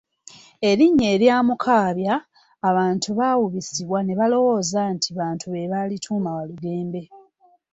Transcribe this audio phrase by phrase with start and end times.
[0.69, 2.15] Erinnya erya Mukaabya,
[2.69, 7.01] abantu bawubisibwa ne balowooza nti bantu be baalituuma Walugembe.